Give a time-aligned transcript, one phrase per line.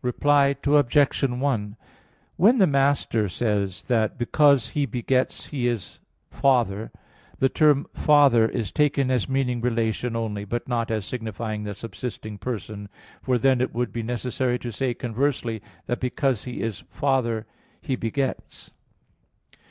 [0.00, 1.22] Reply Obj.
[1.22, 1.76] 1:
[2.36, 6.90] When the Master says that "because He begets, He is Father,"
[7.40, 12.38] the term "Father" is taken as meaning relation only, but not as signifying the subsisting
[12.38, 12.88] person;
[13.20, 17.44] for then it would be necessary to say conversely that because He is Father
[17.82, 18.70] He begets.